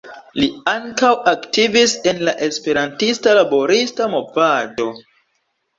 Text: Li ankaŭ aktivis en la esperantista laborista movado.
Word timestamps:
Li 0.37 0.47
ankaŭ 0.71 1.11
aktivis 1.33 1.93
en 2.13 2.23
la 2.31 2.33
esperantista 2.49 3.39
laborista 3.41 4.13
movado. 4.17 4.93